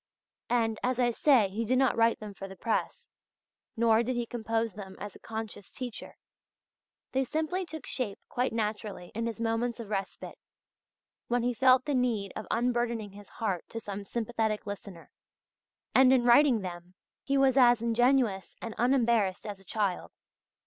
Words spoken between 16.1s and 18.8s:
in writing them he was as ingenuous and as